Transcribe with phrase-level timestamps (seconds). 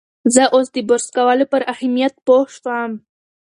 [0.33, 2.91] زه اوس د برس کولو پر اهمیت پوه شوم.